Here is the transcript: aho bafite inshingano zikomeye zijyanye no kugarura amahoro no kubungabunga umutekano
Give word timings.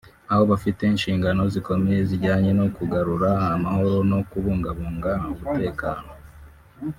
aho 0.31 0.43
bafite 0.51 0.81
inshingano 0.91 1.41
zikomeye 1.53 1.99
zijyanye 2.09 2.51
no 2.59 2.65
kugarura 2.75 3.29
amahoro 3.55 3.97
no 4.11 4.19
kubungabunga 4.29 5.11
umutekano 5.33 6.09